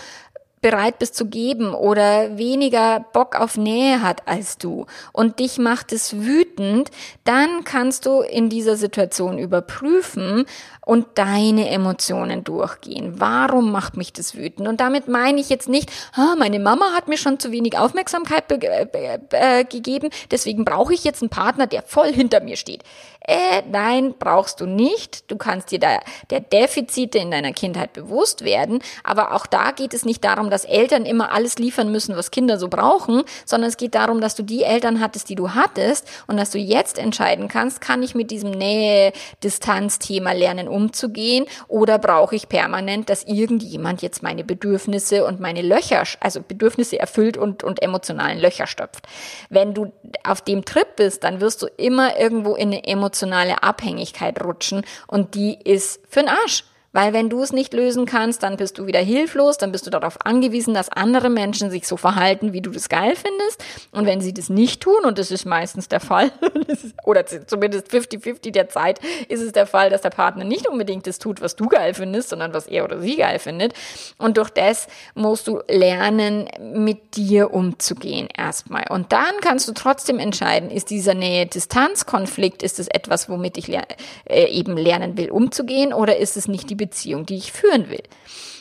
[0.67, 5.93] bereit bist zu geben oder weniger Bock auf Nähe hat als du und dich macht
[5.93, 6.91] es wütend,
[7.23, 10.45] dann kannst du in dieser Situation überprüfen,
[10.87, 13.15] und deine Emotionen durchgehen.
[13.19, 14.69] Warum macht mich das wütend?
[14.69, 18.45] Und damit meine ich jetzt nicht, ah, meine Mama hat mir schon zu wenig Aufmerksamkeit
[18.53, 22.85] äh, gegeben, deswegen brauche ich jetzt einen Partner, der voll hinter mir steht.
[23.21, 25.29] Äh, nein, brauchst du nicht.
[25.29, 25.99] Du kannst dir da
[26.31, 30.56] der Defizite in deiner Kindheit bewusst werden, aber auch da geht es nicht darum, dass
[30.65, 34.43] Eltern immer alles liefern müssen, was Kinder so brauchen, sondern es geht darum, dass du
[34.43, 38.31] die Eltern hattest, die du hattest und dass du jetzt entscheiden kannst, kann ich mit
[38.31, 45.63] diesem Nähe-Distanz-Thema lernen umzugehen oder brauche ich permanent, dass irgendjemand jetzt meine Bedürfnisse und meine
[45.63, 49.07] Löcher, also Bedürfnisse erfüllt und, und emotionalen Löcher stopft.
[49.49, 49.93] Wenn du
[50.25, 55.35] auf dem Trip bist, dann wirst du immer irgendwo in eine emotionale Abhängigkeit rutschen und
[55.35, 56.65] die ist für'n Arsch.
[56.97, 59.91] Weil wenn du es nicht lösen kannst, dann bist du wieder hilflos, dann bist du
[59.91, 63.63] darauf angewiesen, dass andere Menschen sich so verhalten, wie du das geil findest.
[63.93, 66.33] Und wenn sie das nicht tun, und das ist meistens der Fall,
[67.05, 71.19] oder zumindest 50-50 der Zeit ist es der Fall, dass der Partner nicht unbedingt das
[71.19, 73.75] tut, was du geil findest, sondern was er oder sie geil findet.
[74.17, 78.85] Und durch das musst du lernen, mit dir umzugehen erstmal.
[78.89, 83.85] Und dann kannst du trotzdem entscheiden, ist dieser Nähe-Distanz-Konflikt, ist es etwas, womit ich ler
[84.25, 88.03] äh, eben lernen will, umzugehen, oder ist es nicht die Beziehung, die ich führen will.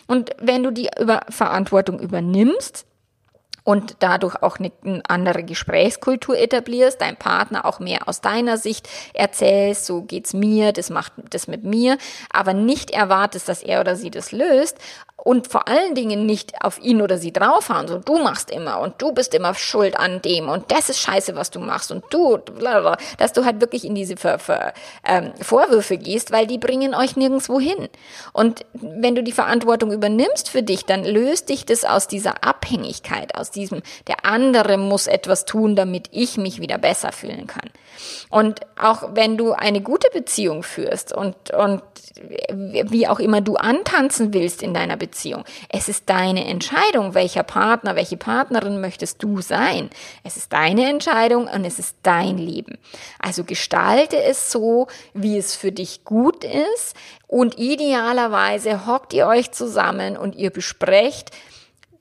[0.07, 2.85] Und wenn du die über Verantwortung übernimmst,
[3.65, 4.71] und dadurch auch eine
[5.07, 10.89] andere Gesprächskultur etablierst, dein Partner auch mehr aus deiner Sicht erzählst, so geht's mir, das
[10.91, 11.97] macht das mit mir,
[12.31, 14.77] aber nicht erwartest, dass er oder sie das löst
[15.25, 19.01] und vor allen Dingen nicht auf ihn oder sie draufhauen, so du machst immer und
[19.01, 22.37] du bist immer schuld an dem und das ist scheiße, was du machst und du,
[22.37, 26.93] blablabla, dass du halt wirklich in diese Ver, Ver, ähm, Vorwürfe gehst, weil die bringen
[26.93, 27.89] euch nirgendwo hin.
[28.33, 33.33] Und wenn du die Verantwortung übernimmst für dich, dann löst dich das aus dieser Abhängigkeit,
[33.33, 37.71] aus diesem, der andere muss etwas tun, damit ich mich wieder besser fühlen kann.
[38.29, 41.81] Und auch wenn du eine gute Beziehung führst und, und
[42.51, 47.95] wie auch immer du antanzen willst in deiner Beziehung, es ist deine Entscheidung, welcher Partner,
[47.95, 49.89] welche Partnerin möchtest du sein.
[50.23, 52.77] Es ist deine Entscheidung und es ist dein Leben.
[53.19, 56.95] Also gestalte es so, wie es für dich gut ist
[57.27, 61.31] und idealerweise hockt ihr euch zusammen und ihr besprecht,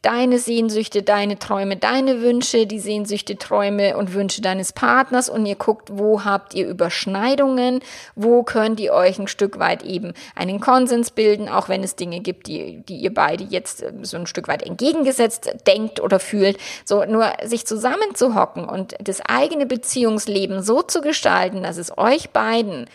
[0.04, 5.56] deine Sehnsüchte, deine Träume, deine Wünsche, die Sehnsüchte, Träume und Wünsche deines Partners und ihr
[5.56, 7.80] guckt, wo habt ihr Überschneidungen,
[8.14, 12.20] wo könnt ihr euch ein Stück weit eben einen Konsens bilden, auch wenn es Dinge
[12.20, 16.58] gibt, die, die ihr beide jetzt äh, so ein Stück weit entgegengesetzt denkt oder fühlt.
[16.84, 22.86] So nur sich zusammenzuhocken und das eigene Beziehungsleben so zu gestalten, dass es euch beiden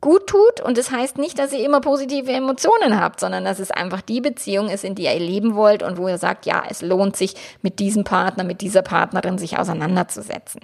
[0.00, 0.60] gut tut.
[0.60, 4.20] Und das heißt nicht, dass ihr immer positive Emotionen habt, sondern dass es einfach die
[4.20, 7.34] Beziehung ist, in die ihr leben wollt und wo ihr sagt, ja, es lohnt sich,
[7.62, 10.60] mit diesem Partner, mit dieser Partnerin sich auseinanderzusetzen.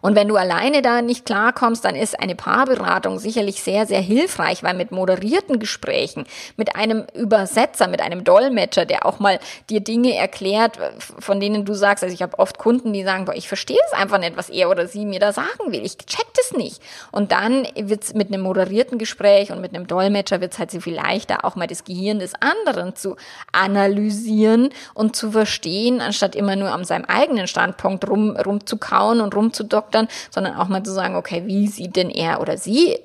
[0.00, 4.62] Und wenn du alleine da nicht klarkommst, dann ist eine Paarberatung sicherlich sehr, sehr hilfreich,
[4.62, 6.24] weil mit moderierten Gesprächen,
[6.56, 9.38] mit einem Übersetzer, mit einem Dolmetscher, der auch mal
[9.70, 10.78] dir Dinge erklärt,
[11.18, 13.92] von denen du sagst, also ich habe oft Kunden, die sagen, boah, ich verstehe es
[13.92, 15.84] einfach nicht, was er oder sie mir da sagen will.
[15.84, 16.80] Ich check das nicht.
[17.10, 20.94] Und dann wird's mit einem moderierten Gespräch und mit einem Dolmetscher wird's halt so viel
[20.94, 23.16] leichter, auch mal das Gehirn des anderen zu
[23.52, 29.61] analysieren und zu verstehen, anstatt immer nur an seinem eigenen Standpunkt rum, rumzukauen und rumzu
[29.62, 32.98] auszudoktern, sondern auch mal zu sagen, okay, wie sieht denn er oder sie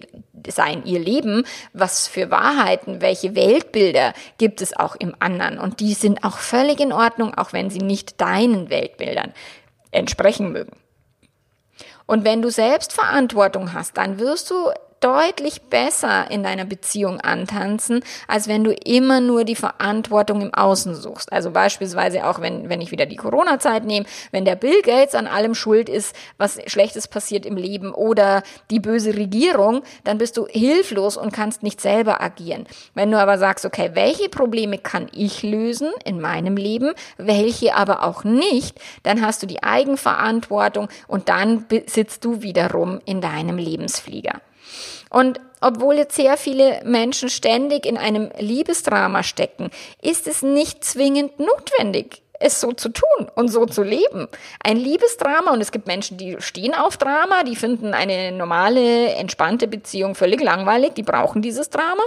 [0.48, 5.94] sein ihr Leben, was für Wahrheiten, welche Weltbilder gibt es auch im anderen und die
[5.94, 9.34] sind auch völlig in Ordnung, auch wenn sie nicht deinen Weltbildern
[9.92, 10.78] entsprechen mögen.
[12.06, 18.04] Und wenn du selbst Verantwortung hast, dann wirst du deutlich besser in deiner Beziehung antanzen,
[18.28, 21.32] als wenn du immer nur die Verantwortung im Außen suchst.
[21.32, 25.28] Also beispielsweise auch, wenn, wenn ich wieder die Corona-Zeit nehme, wenn der Bill Gates an
[25.28, 30.48] allem schuld ist, was Schlechtes passiert im Leben oder die böse Regierung, dann bist du
[30.48, 32.66] hilflos und kannst nicht selber agieren.
[32.94, 38.04] Wenn du aber sagst, okay, welche Probleme kann ich lösen in meinem Leben, welche aber
[38.04, 44.42] auch nicht, dann hast du die Eigenverantwortung und dann sitzt du wiederum in deinem Lebensflieger.
[45.10, 51.40] Und obwohl jetzt sehr viele Menschen ständig in einem Liebesdrama stecken, ist es nicht zwingend
[51.40, 54.28] notwendig, es so zu tun und so zu leben.
[54.64, 59.68] Ein Liebesdrama, und es gibt Menschen, die stehen auf Drama, die finden eine normale, entspannte
[59.68, 62.04] Beziehung völlig langweilig, die brauchen dieses Drama.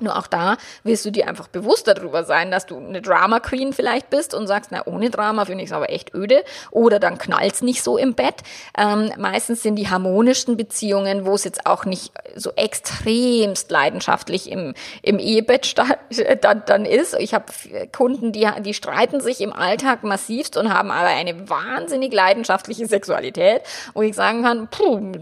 [0.00, 3.72] Nur auch da wirst du dir einfach bewusst darüber sein, dass du eine Drama Queen
[3.72, 6.42] vielleicht bist und sagst, na, ohne Drama finde ich es aber echt öde.
[6.70, 8.36] Oder dann knallt's nicht so im Bett.
[8.76, 14.74] Ähm, meistens sind die harmonischsten Beziehungen, wo es jetzt auch nicht so extremst leidenschaftlich im,
[15.02, 15.74] im Ehebett
[16.40, 17.14] dann, dann ist.
[17.18, 17.46] Ich habe
[17.92, 23.62] Kunden, die, die streiten sich im Alltag massivst und haben aber eine wahnsinnig leidenschaftliche Sexualität,
[23.94, 25.12] wo ich sagen kann, puh,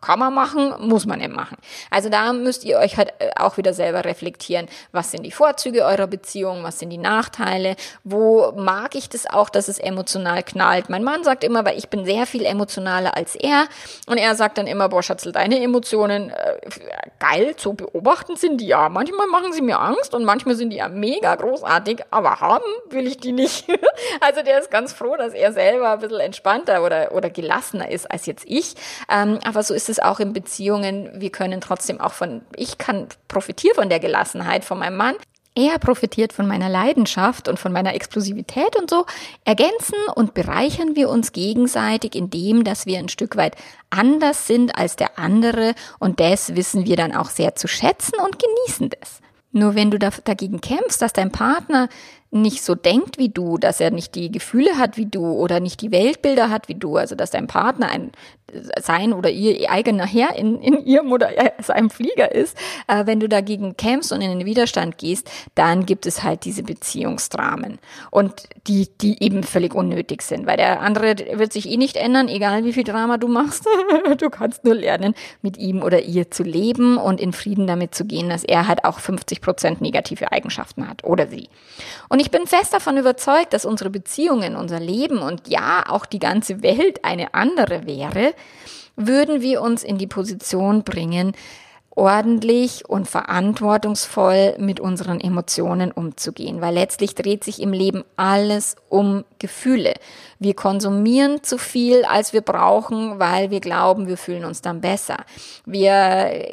[0.00, 1.56] kann man machen, muss man nicht machen.
[1.90, 5.84] Also da müsst ihr euch halt auch wieder selber reflektieren reflektieren, was sind die Vorzüge
[5.84, 10.88] eurer Beziehung, was sind die Nachteile, wo mag ich das auch, dass es emotional knallt.
[10.88, 13.66] Mein Mann sagt immer, weil ich bin sehr viel emotionaler als er
[14.06, 16.58] und er sagt dann immer, boah Schatzel, deine Emotionen, äh,
[17.18, 18.88] geil zu beobachten sind die ja.
[18.88, 23.06] Manchmal machen sie mir Angst und manchmal sind die ja mega großartig, aber haben will
[23.06, 23.66] ich die nicht.
[24.20, 28.10] also der ist ganz froh, dass er selber ein bisschen entspannter oder, oder gelassener ist
[28.10, 28.74] als jetzt ich.
[29.10, 31.10] Ähm, aber so ist es auch in Beziehungen.
[31.14, 35.16] Wir können trotzdem auch von, ich kann profitieren von der Gelassenheit Gelassenheit von meinem Mann.
[35.56, 39.06] Er profitiert von meiner Leidenschaft und von meiner Explosivität und so
[39.44, 43.56] ergänzen und bereichern wir uns gegenseitig, indem dass wir ein Stück weit
[43.90, 48.38] anders sind als der andere und das wissen wir dann auch sehr zu schätzen und
[48.40, 49.20] genießen das.
[49.52, 51.88] Nur wenn du dagegen kämpfst, dass dein Partner
[52.34, 55.80] nicht so denkt wie du, dass er nicht die Gefühle hat wie du oder nicht
[55.80, 58.12] die Weltbilder hat wie du, also dass dein Partner ein
[58.80, 62.56] sein oder ihr eigener Herr in, in ihrem oder seinem Flieger ist,
[62.88, 66.62] äh, wenn du dagegen kämpfst und in den Widerstand gehst, dann gibt es halt diese
[66.62, 67.78] Beziehungsdramen
[68.10, 72.28] und die, die eben völlig unnötig sind, weil der andere wird sich eh nicht ändern,
[72.28, 73.66] egal wie viel Drama du machst.
[74.18, 78.04] du kannst nur lernen, mit ihm oder ihr zu leben und in Frieden damit zu
[78.04, 81.48] gehen, dass er halt auch 50 Prozent negative Eigenschaften hat oder sie.
[82.08, 86.18] Und ich bin fest davon überzeugt, dass unsere Beziehungen, unser Leben und ja, auch die
[86.18, 88.32] ganze Welt eine andere wäre,
[88.96, 91.32] würden wir uns in die Position bringen,
[91.96, 99.24] ordentlich und verantwortungsvoll mit unseren Emotionen umzugehen, weil letztlich dreht sich im Leben alles um
[99.38, 99.94] Gefühle.
[100.38, 105.18] Wir konsumieren zu viel, als wir brauchen, weil wir glauben, wir fühlen uns dann besser.
[105.64, 106.46] Wir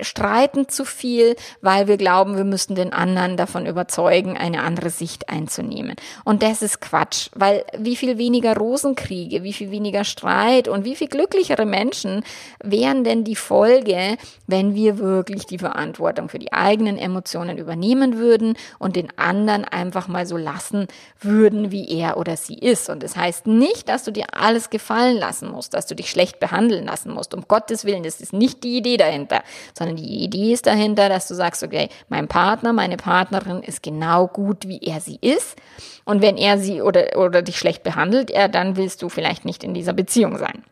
[0.00, 5.28] streiten zu viel, weil wir glauben, wir müssten den anderen davon überzeugen, eine andere Sicht
[5.28, 5.96] einzunehmen.
[6.24, 10.96] Und das ist Quatsch, weil wie viel weniger Rosenkriege, wie viel weniger Streit und wie
[10.96, 12.24] viel glücklichere Menschen
[12.62, 18.56] wären denn die Folge, wenn wir wirklich die Verantwortung für die eigenen Emotionen übernehmen würden
[18.78, 20.86] und den anderen einfach mal so lassen
[21.20, 22.90] würden, wie er oder sie ist.
[22.90, 26.40] Und das heißt nicht, dass du dir alles gefallen lassen musst, dass du dich schlecht
[26.40, 27.34] behandeln lassen musst.
[27.34, 29.42] Um Gottes Willen, das ist nicht die Idee dahinter,
[29.76, 34.26] sondern die Idee ist dahinter, dass du sagst, okay, mein Partner, meine Partnerin ist genau
[34.26, 35.56] gut, wie er sie ist.
[36.04, 39.64] Und wenn er sie oder, oder dich schlecht behandelt, er, dann willst du vielleicht nicht
[39.64, 40.64] in dieser Beziehung sein.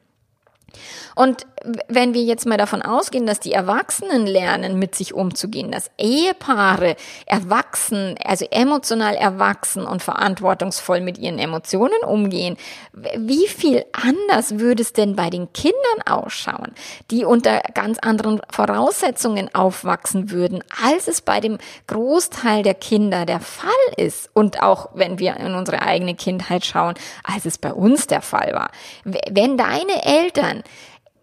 [1.14, 1.46] Und
[1.88, 6.96] wenn wir jetzt mal davon ausgehen, dass die Erwachsenen lernen, mit sich umzugehen, dass Ehepaare
[7.27, 12.57] erwachsen, also emotional erwachsen und verantwortungsvoll mit ihren Emotionen umgehen,
[12.92, 16.72] wie viel anders würde es denn bei den Kindern ausschauen,
[17.11, 23.40] die unter ganz anderen Voraussetzungen aufwachsen würden, als es bei dem Großteil der Kinder der
[23.40, 26.94] Fall ist und auch wenn wir in unsere eigene Kindheit schauen,
[27.25, 28.70] als es bei uns der Fall war.
[29.05, 30.62] Wenn deine Eltern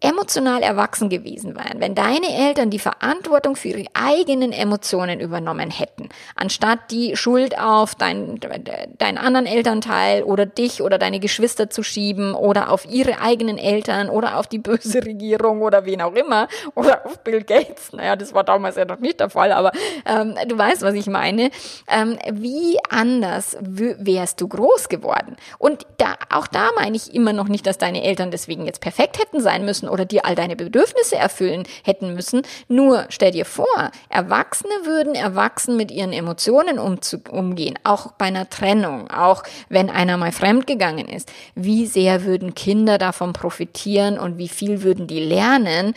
[0.00, 6.08] emotional erwachsen gewesen wären, wenn deine Eltern die Verantwortung für ihre eigenen Emotionen übernommen hätten,
[6.34, 12.34] anstatt die Schuld auf deinen, deinen anderen Elternteil oder dich oder deine Geschwister zu schieben
[12.34, 17.04] oder auf ihre eigenen Eltern oder auf die böse Regierung oder wen auch immer oder
[17.04, 17.92] auf Bill Gates.
[17.92, 19.72] Naja, das war damals ja noch nicht der Fall, aber
[20.06, 21.50] ähm, du weißt, was ich meine.
[21.88, 25.36] Ähm, wie anders wärst du groß geworden?
[25.58, 29.18] Und da, auch da meine ich immer noch nicht, dass deine Eltern deswegen jetzt perfekt
[29.18, 32.42] hätten sein müssen oder dir all deine Bedürfnisse erfüllen hätten müssen.
[32.68, 33.66] Nur stell dir vor,
[34.08, 40.32] Erwachsene würden erwachsen mit ihren Emotionen umgehen, auch bei einer Trennung, auch wenn einer mal
[40.32, 41.32] fremdgegangen ist.
[41.54, 45.94] Wie sehr würden Kinder davon profitieren und wie viel würden die lernen,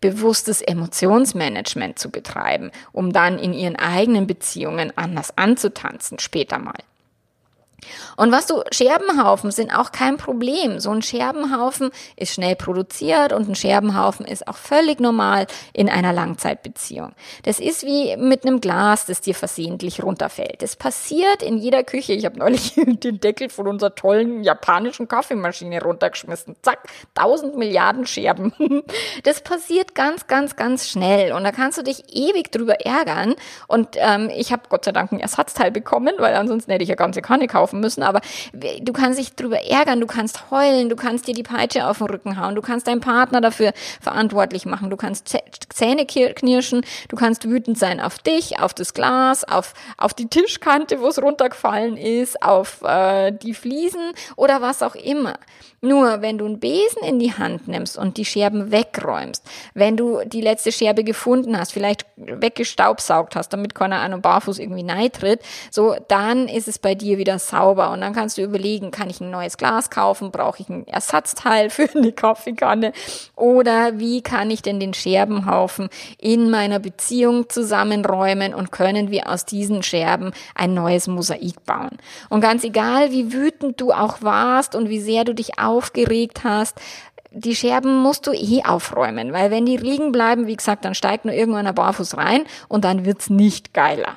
[0.00, 6.78] bewusstes Emotionsmanagement zu betreiben, um dann in ihren eigenen Beziehungen anders anzutanzen später mal.
[8.16, 10.80] Und was du, Scherbenhaufen sind auch kein Problem.
[10.80, 16.12] So ein Scherbenhaufen ist schnell produziert und ein Scherbenhaufen ist auch völlig normal in einer
[16.12, 17.12] Langzeitbeziehung.
[17.44, 20.62] Das ist wie mit einem Glas, das dir versehentlich runterfällt.
[20.62, 22.12] Das passiert in jeder Küche.
[22.12, 26.56] Ich habe neulich den Deckel von unserer tollen japanischen Kaffeemaschine runtergeschmissen.
[26.62, 28.52] Zack, tausend Milliarden Scherben.
[29.22, 33.34] Das passiert ganz, ganz, ganz schnell und da kannst du dich ewig drüber ärgern.
[33.66, 36.94] Und ähm, ich habe Gott sei Dank ein Ersatzteil bekommen, weil ansonsten hätte ich ja
[36.94, 38.20] ganze Kanne kaufen kaufen müssen, aber
[38.52, 42.06] du kannst dich drüber ärgern, du kannst heulen, du kannst dir die Peitsche auf den
[42.06, 45.36] Rücken hauen, du kannst deinen Partner dafür verantwortlich machen, du kannst
[45.74, 51.00] Zähne knirschen, du kannst wütend sein auf dich, auf das Glas, auf, auf die Tischkante,
[51.00, 55.34] wo es runtergefallen ist, auf äh, die Fliesen oder was auch immer.
[55.82, 59.44] Nur wenn du einen Besen in die Hand nimmst und die Scherben wegräumst,
[59.74, 64.58] wenn du die letzte Scherbe gefunden hast, vielleicht weggestaubsaugt hast, damit keiner an einem Barfuß
[64.58, 68.90] irgendwie neitritt, so, dann ist es bei dir wieder sauber und dann kannst du überlegen,
[68.90, 72.92] kann ich ein neues Glas kaufen, brauche ich ein Ersatzteil für eine Kaffeekanne?
[73.34, 75.88] Oder wie kann ich denn den Scherbenhaufen
[76.18, 78.54] in meiner Beziehung zusammenräumen?
[78.54, 81.98] Und können wir aus diesen Scherben ein neues Mosaik bauen.
[82.28, 86.80] Und ganz egal, wie wütend du auch warst und wie sehr du dich aufgeregt hast,
[87.30, 91.24] die Scherben musst du eh aufräumen, weil wenn die liegen bleiben, wie gesagt, dann steigt
[91.26, 94.16] nur irgendwann ein Barfuß rein und dann wird's nicht geiler.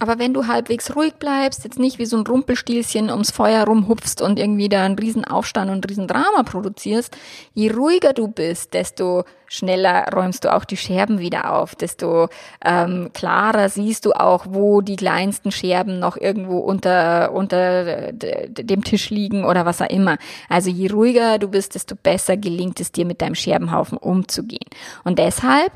[0.00, 4.22] Aber wenn du halbwegs ruhig bleibst, jetzt nicht wie so ein Rumpelstilzchen ums Feuer rumhupfst
[4.22, 7.14] und irgendwie da einen riesen Aufstand und einen riesen Drama produzierst,
[7.52, 12.28] je ruhiger du bist, desto schneller räumst du auch die Scherben wieder auf, desto
[12.64, 19.10] ähm, klarer siehst du auch, wo die kleinsten Scherben noch irgendwo unter, unter dem Tisch
[19.10, 20.16] liegen oder was auch immer.
[20.48, 24.64] Also je ruhiger du bist, desto besser gelingt es dir mit deinem Scherbenhaufen umzugehen.
[25.04, 25.72] Und deshalb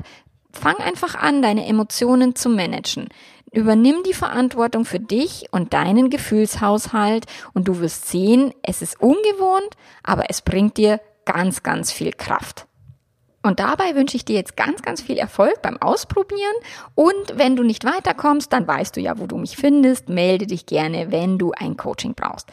[0.57, 3.09] fang einfach an, deine Emotionen zu managen.
[3.51, 9.77] Übernimm die Verantwortung für dich und deinen Gefühlshaushalt und du wirst sehen, es ist ungewohnt,
[10.03, 12.67] aber es bringt dir ganz, ganz viel Kraft.
[13.45, 16.55] Und dabei wünsche ich dir jetzt ganz, ganz viel Erfolg beim Ausprobieren.
[16.95, 20.09] Und wenn du nicht weiterkommst, dann weißt du ja, wo du mich findest.
[20.09, 22.49] Melde dich gerne, wenn du ein Coaching brauchst.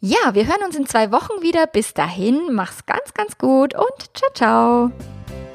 [0.00, 1.66] Ja, wir hören uns in zwei Wochen wieder.
[1.66, 5.49] Bis dahin, mach's ganz, ganz gut und ciao, ciao.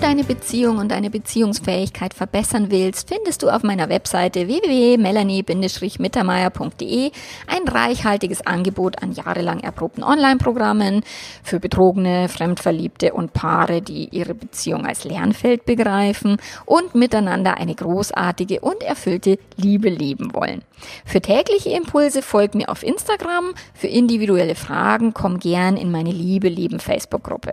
[0.00, 7.10] Deine Beziehung und deine Beziehungsfähigkeit verbessern willst, findest du auf meiner Webseite www.melanie-mittermeier.de
[7.46, 11.02] ein reichhaltiges Angebot an jahrelang erprobten Online-Programmen
[11.42, 18.60] für Betrogene, Fremdverliebte und Paare, die ihre Beziehung als Lernfeld begreifen und miteinander eine großartige
[18.60, 20.62] und erfüllte Liebe leben wollen.
[21.04, 26.48] Für tägliche Impulse folg mir auf Instagram, für individuelle Fragen komm gern in meine Liebe
[26.48, 27.52] Leben Facebook-Gruppe.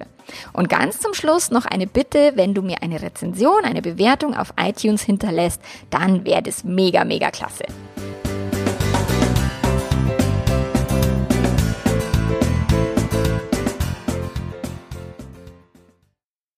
[0.54, 4.54] Und ganz zum Schluss noch eine Bitte, wenn du mir eine Rezension, eine Bewertung auf
[4.60, 7.66] iTunes hinterlässt, dann wäre das mega, mega klasse.